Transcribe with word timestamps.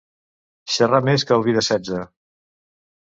Xerrar 0.75 1.01
més 1.09 1.27
que 1.31 1.37
el 1.37 1.45
vi 1.49 1.57
de 1.59 1.65
setze. 1.71 2.01